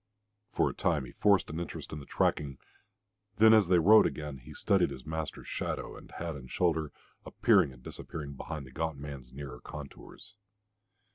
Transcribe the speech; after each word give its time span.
For 0.51 0.67
a 0.67 0.73
time 0.73 1.05
he 1.05 1.11
forced 1.11 1.51
an 1.51 1.59
interest 1.59 1.91
in 1.93 1.99
the 1.99 2.07
tracking. 2.07 2.57
Then, 3.35 3.53
as 3.53 3.67
they 3.67 3.77
rode 3.77 4.07
on 4.07 4.07
again, 4.07 4.37
he 4.39 4.51
studied 4.55 4.89
his 4.89 5.05
master's 5.05 5.47
shadow 5.47 5.95
and 5.95 6.09
hat 6.09 6.35
and 6.35 6.49
shoulder, 6.49 6.91
appearing 7.23 7.71
and 7.71 7.83
disappearing 7.83 8.33
behind 8.33 8.65
the 8.65 8.71
gaunt 8.71 8.97
man's 8.97 9.31
nearer 9.31 9.59
contours. 9.61 10.33